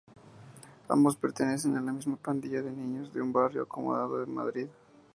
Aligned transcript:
Ambos 0.89 1.15
pertenecen 1.15 1.77
a 1.77 1.81
la 1.81 1.91
misma 1.91 2.15
pandilla 2.15 2.63
de 2.63 2.71
niños 2.71 3.13
de 3.13 3.21
un 3.21 3.31
barrio 3.31 3.61
acomodado 3.61 4.19
de 4.21 4.25
Madrid. 4.25 4.67